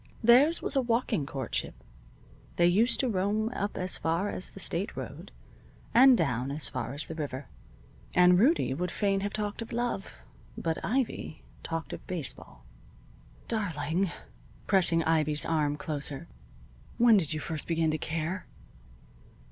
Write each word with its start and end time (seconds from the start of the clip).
Theirs 0.23 0.63
was 0.63 0.75
a 0.75 0.81
walking 0.81 1.27
courtship. 1.27 1.75
They 2.55 2.65
used 2.65 2.99
to 3.01 3.07
roam 3.07 3.49
up 3.49 3.77
as 3.77 3.99
far 3.99 4.29
as 4.31 4.49
the 4.49 4.59
State 4.59 4.97
road, 4.97 5.31
and 5.93 6.17
down 6.17 6.49
as 6.49 6.67
far 6.67 6.93
as 6.95 7.05
the 7.05 7.13
river, 7.13 7.45
and 8.15 8.39
Rudie 8.39 8.73
would 8.73 8.89
fain 8.89 9.19
have 9.19 9.31
talked 9.31 9.61
of 9.61 9.71
love, 9.71 10.11
but 10.57 10.83
Ivy 10.83 11.43
talked 11.61 11.93
of 11.93 12.07
baseball. 12.07 12.65
"Darling," 13.47 13.67
Rudie 13.67 13.89
would 13.89 13.95
murmur, 14.05 14.13
pressing 14.65 15.03
Ivy's 15.03 15.45
arm 15.45 15.77
closer, 15.77 16.27
"when 16.97 17.15
did 17.15 17.35
you 17.35 17.39
first 17.39 17.67
begin 17.67 17.91
to 17.91 17.99
care?" 17.99 18.47